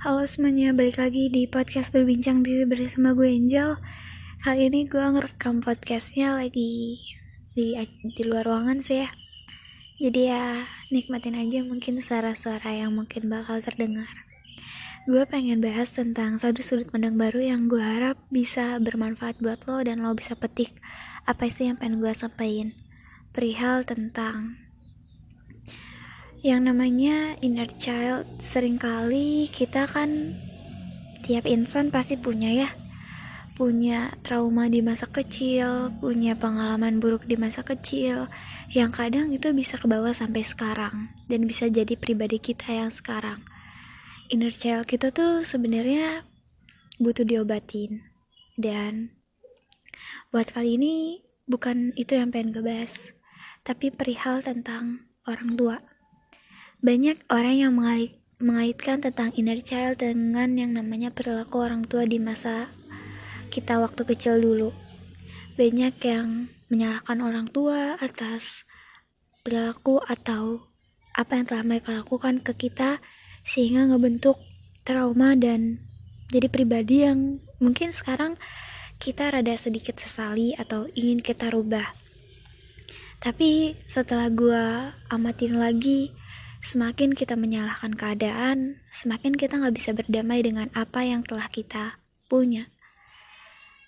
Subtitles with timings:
[0.00, 3.76] Halo semuanya, balik lagi di podcast berbincang diri bersama gue Angel.
[4.40, 6.96] Kali ini gue ngerekam podcastnya lagi
[7.52, 7.76] di,
[8.16, 9.12] di luar ruangan sih ya.
[10.00, 14.08] Jadi ya nikmatin aja mungkin suara-suara yang mungkin bakal terdengar.
[15.04, 19.84] Gue pengen bahas tentang satu sudut pandang baru yang gue harap bisa bermanfaat buat lo
[19.84, 20.80] dan lo bisa petik.
[21.28, 22.72] Apa sih yang pengen gue sampaikan?
[23.36, 24.69] Perihal tentang
[26.40, 30.32] yang namanya inner child sering kali kita kan
[31.20, 32.70] tiap insan pasti punya ya.
[33.60, 38.24] Punya trauma di masa kecil punya pengalaman buruk di masa kecil
[38.72, 43.44] yang kadang itu bisa kebawa sampai sekarang dan bisa jadi pribadi kita yang sekarang.
[44.32, 46.24] Inner child kita tuh sebenarnya
[46.96, 48.00] butuh diobatin
[48.56, 49.12] dan
[50.32, 53.12] buat kali ini bukan itu yang pengen gue bahas
[53.60, 55.76] tapi perihal tentang orang tua
[56.80, 62.16] banyak orang yang mengait, mengaitkan tentang inner child dengan yang namanya perilaku orang tua di
[62.16, 62.72] masa
[63.52, 64.72] kita waktu kecil dulu.
[65.60, 68.64] Banyak yang menyalahkan orang tua atas
[69.44, 70.64] perilaku atau
[71.12, 72.96] apa yang telah mereka lakukan ke kita
[73.44, 74.40] sehingga ngebentuk
[74.88, 75.76] trauma dan
[76.32, 78.40] jadi pribadi yang mungkin sekarang
[78.96, 81.92] kita rada sedikit sesali atau ingin kita rubah.
[83.20, 84.64] Tapi setelah gue
[85.12, 86.08] amatin lagi,
[86.60, 91.96] Semakin kita menyalahkan keadaan, semakin kita nggak bisa berdamai dengan apa yang telah kita
[92.28, 92.68] punya.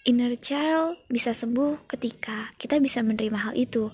[0.08, 3.92] Inner child bisa sembuh ketika kita bisa menerima hal itu.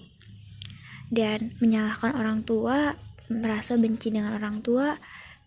[1.11, 2.95] Dan menyalahkan orang tua,
[3.27, 4.95] merasa benci dengan orang tua,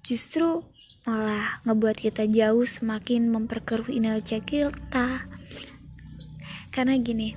[0.04, 0.68] justru
[1.08, 5.24] malah ngebuat kita jauh semakin memperkeruh inner child kita.
[6.68, 7.32] Karena gini,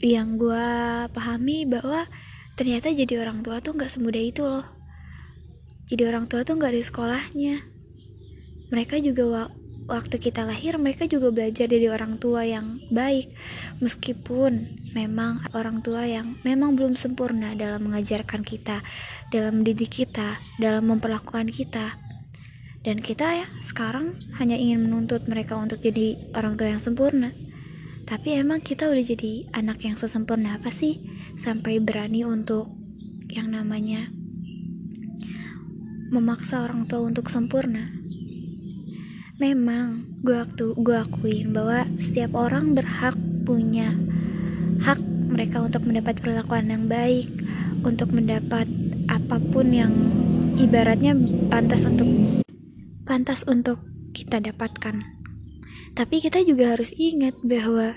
[0.00, 0.64] yang gue
[1.12, 2.08] pahami bahwa
[2.56, 4.83] ternyata jadi orang tua tuh nggak semudah itu loh
[5.84, 7.56] jadi orang tua tuh nggak di sekolahnya.
[8.72, 9.44] Mereka juga wa
[9.84, 13.28] waktu kita lahir mereka juga belajar dari orang tua yang baik.
[13.84, 18.80] Meskipun memang orang tua yang memang belum sempurna dalam mengajarkan kita
[19.28, 22.00] dalam mendidik kita dalam memperlakukan kita.
[22.84, 27.32] Dan kita ya sekarang hanya ingin menuntut mereka untuk jadi orang tua yang sempurna.
[28.04, 31.00] Tapi emang kita udah jadi anak yang sesempurna apa sih?
[31.40, 32.68] Sampai berani untuk
[33.32, 34.12] yang namanya
[36.12, 37.88] memaksa orang tua untuk sempurna.
[39.40, 43.92] Memang, gue waktu gue akuin bahwa setiap orang berhak punya
[44.80, 47.28] hak mereka untuk mendapat perlakuan yang baik,
[47.82, 48.70] untuk mendapat
[49.10, 49.92] apa pun yang
[50.56, 51.18] ibaratnya
[51.50, 52.06] pantas untuk
[53.04, 53.82] pantas untuk
[54.14, 54.96] kita dapatkan.
[55.94, 57.94] Tapi kita juga harus ingat bahwa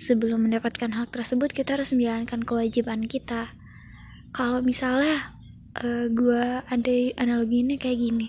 [0.00, 3.52] sebelum mendapatkan hak tersebut kita harus menjalankan kewajiban kita.
[4.32, 5.37] Kalau misalnya
[5.78, 8.28] uh, eh, gue ada analogi ini kayak gini.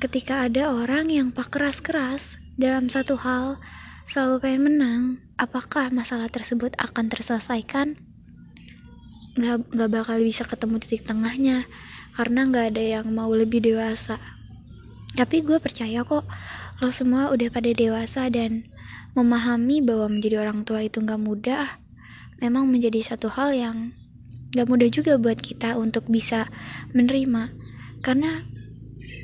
[0.00, 3.60] Ketika ada orang yang pak keras-keras dalam satu hal
[4.08, 5.02] selalu pengen menang
[5.36, 7.94] apakah masalah tersebut akan terselesaikan?
[9.38, 11.68] Nggak nggak bakal bisa ketemu titik tengahnya
[12.16, 14.18] karena nggak ada yang mau lebih dewasa.
[15.14, 16.24] Tapi gue percaya kok
[16.80, 18.64] lo semua udah pada dewasa dan
[19.12, 21.66] memahami bahwa menjadi orang tua itu nggak mudah
[22.40, 23.92] memang menjadi satu hal yang
[24.54, 26.50] gak mudah juga buat kita untuk bisa
[26.94, 27.50] menerima.
[28.00, 28.42] Karena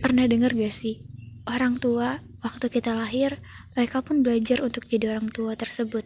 [0.05, 1.03] pernah dengar gak sih
[1.47, 3.41] orang tua waktu kita lahir
[3.75, 6.05] mereka pun belajar untuk jadi orang tua tersebut.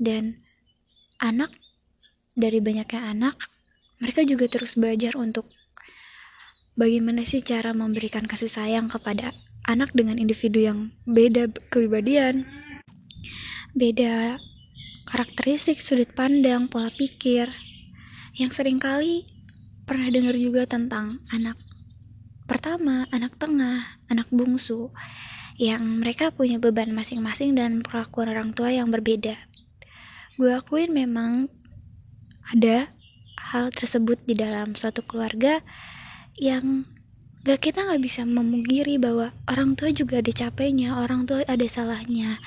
[0.00, 0.44] Dan
[1.22, 1.50] anak
[2.34, 3.38] dari banyaknya anak
[4.02, 5.46] mereka juga terus belajar untuk
[6.74, 9.30] bagaimana sih cara memberikan kasih sayang kepada
[9.70, 12.42] anak dengan individu yang beda kepribadian
[13.72, 14.38] beda
[15.06, 17.48] karakteristik sudut pandang pola pikir
[18.34, 19.30] yang sering kali
[19.86, 21.54] pernah dengar juga tentang anak
[22.50, 24.90] pertama, anak tengah, anak bungsu,
[25.54, 29.38] yang mereka punya beban masing-masing dan perlakuan orang tua yang berbeda.
[30.34, 31.46] Gue akuin memang
[32.50, 32.90] ada
[33.38, 35.62] hal tersebut di dalam suatu keluarga
[36.34, 36.82] yang
[37.46, 42.42] gak kita gak bisa memungkiri bahwa orang tua juga ada capeknya, orang tua ada salahnya,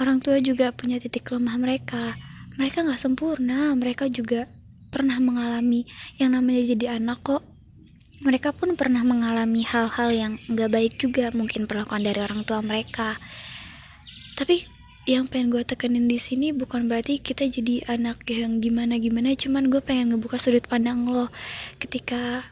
[0.00, 2.16] orang tua juga punya titik lemah mereka.
[2.56, 4.48] Mereka gak sempurna, mereka juga
[4.90, 5.86] pernah mengalami
[6.18, 7.42] yang namanya jadi anak kok.
[8.20, 13.16] Mereka pun pernah mengalami hal-hal yang gak baik juga mungkin perlakuan dari orang tua mereka.
[14.36, 14.68] Tapi
[15.08, 19.72] yang pengen gue tekenin di sini bukan berarti kita jadi anak yang gimana gimana cuman
[19.72, 21.32] gue pengen ngebuka sudut pandang lo.
[21.80, 22.44] Ketika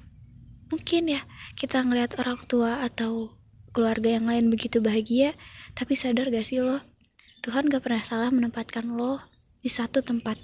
[0.73, 1.21] mungkin ya
[1.53, 3.37] kita ngelihat orang tua atau
[3.77, 5.37] keluarga yang lain begitu bahagia
[5.77, 6.81] tapi sadar gak sih lo?
[7.45, 9.21] Tuhan gak pernah salah menempatkan lo
[9.61, 10.41] di satu tempat.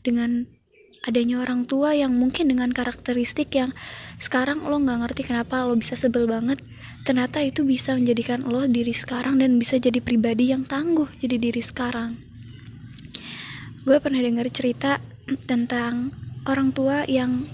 [0.00, 0.55] Dengan
[1.04, 3.76] adanya orang tua yang mungkin dengan karakteristik yang
[4.16, 6.62] sekarang lo nggak ngerti kenapa lo bisa sebel banget
[7.04, 11.62] ternyata itu bisa menjadikan lo diri sekarang dan bisa jadi pribadi yang tangguh jadi diri
[11.62, 12.18] sekarang.
[13.86, 14.98] Gue pernah dengar cerita
[15.50, 16.10] tentang
[16.46, 17.46] orang tua yang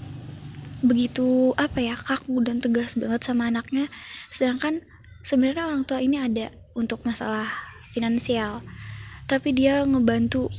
[0.83, 3.87] begitu apa ya kaku dan tegas banget sama anaknya
[4.27, 4.83] sedangkan
[5.23, 7.47] sebenarnya orang tua ini ada untuk masalah
[7.95, 8.59] finansial
[9.31, 10.51] tapi dia ngebantu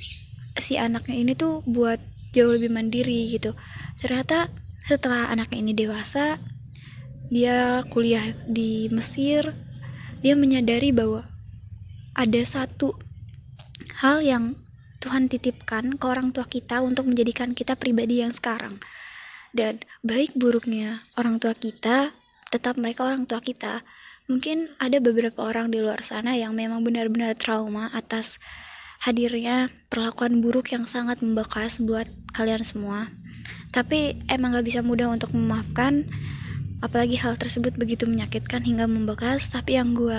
[0.56, 2.00] si anaknya ini tuh buat
[2.34, 3.54] jauh lebih mandiri gitu.
[4.02, 4.50] Ternyata
[4.84, 6.36] setelah anaknya ini dewasa
[7.32, 9.54] dia kuliah di Mesir
[10.20, 11.24] dia menyadari bahwa
[12.16, 12.96] ada satu
[14.00, 14.56] hal yang
[15.04, 18.80] Tuhan titipkan ke orang tua kita untuk menjadikan kita pribadi yang sekarang.
[19.52, 22.16] Dan baik buruknya orang tua kita
[22.48, 23.84] tetap mereka orang tua kita.
[24.32, 28.40] Mungkin ada beberapa orang di luar sana yang memang benar-benar trauma atas
[29.04, 33.12] hadirnya perlakuan buruk yang sangat membekas buat kalian semua.
[33.68, 36.08] Tapi emang gak bisa mudah untuk memaafkan,
[36.80, 39.52] apalagi hal tersebut begitu menyakitkan hingga membekas.
[39.52, 40.16] Tapi yang gue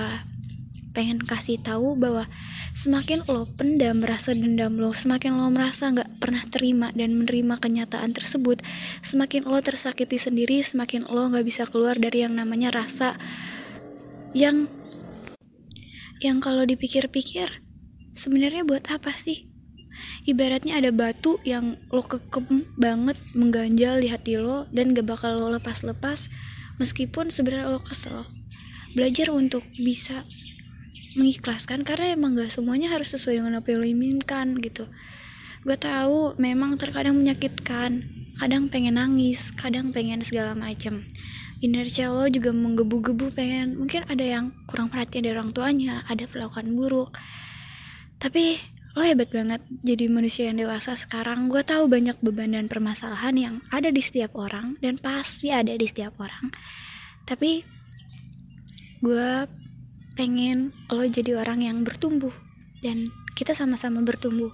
[0.94, 2.30] pengen kasih tahu bahwa
[2.78, 8.14] semakin lo pendam rasa dendam lo, semakin lo merasa gak pernah terima dan menerima kenyataan
[8.14, 8.62] tersebut,
[9.02, 13.18] semakin lo tersakiti sendiri, semakin lo gak bisa keluar dari yang namanya rasa
[14.38, 14.70] yang
[16.22, 17.65] yang kalau dipikir-pikir
[18.16, 19.52] sebenarnya buat apa sih?
[20.28, 25.48] Ibaratnya ada batu yang lo kekem banget mengganjal di hati lo dan gak bakal lo
[25.56, 26.28] lepas-lepas
[26.82, 28.28] meskipun sebenarnya lo kesel.
[28.92, 30.28] Belajar untuk bisa
[31.16, 34.88] mengikhlaskan karena emang gak semuanya harus sesuai dengan apa yang lo inginkan gitu.
[35.64, 38.04] Gue tahu memang terkadang menyakitkan
[38.36, 41.08] kadang pengen nangis kadang pengen segala macem.
[41.64, 46.76] Inersia lo juga menggebu-gebu pengen mungkin ada yang kurang perhatian dari orang tuanya ada perlakuan
[46.76, 47.16] buruk
[48.26, 48.58] tapi
[48.98, 51.46] lo hebat banget jadi manusia yang dewasa sekarang.
[51.46, 55.86] Gue tahu banyak beban dan permasalahan yang ada di setiap orang dan pasti ada di
[55.86, 56.50] setiap orang.
[57.30, 57.62] Tapi
[59.06, 59.30] gue
[60.18, 62.34] pengen lo jadi orang yang bertumbuh
[62.82, 64.50] dan kita sama-sama bertumbuh.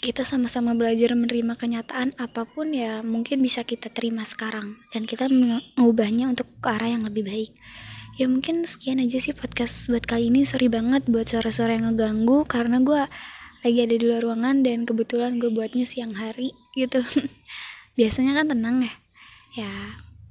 [0.00, 5.28] Kita sama-sama belajar menerima kenyataan apa pun ya mungkin bisa kita terima sekarang dan kita
[5.28, 7.52] mengubahnya untuk ke arah yang lebih baik
[8.20, 10.44] ya mungkin sekian aja sih podcast buat kali ini.
[10.44, 13.02] Sorry banget buat suara-suara yang ngeganggu karena gue
[13.62, 17.00] lagi ada di luar ruangan dan kebetulan gue buatnya siang hari gitu.
[17.98, 18.92] Biasanya kan tenang ya.
[19.56, 19.72] Ya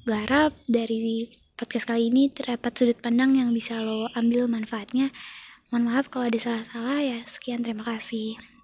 [0.06, 5.10] gue harap dari podcast kali ini terdapat sudut pandang yang bisa lo ambil manfaatnya.
[5.74, 7.20] Mohon maaf kalau ada salah-salah ya.
[7.26, 8.61] Sekian terima kasih